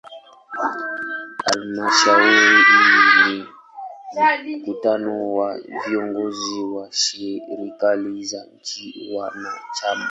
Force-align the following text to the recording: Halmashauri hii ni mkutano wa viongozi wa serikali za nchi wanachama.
Halmashauri 1.45 2.33
hii 2.35 3.45
ni 4.45 4.55
mkutano 4.55 5.33
wa 5.33 5.59
viongozi 5.87 6.63
wa 6.63 6.87
serikali 6.91 8.25
za 8.25 8.45
nchi 8.45 9.13
wanachama. 9.15 9.99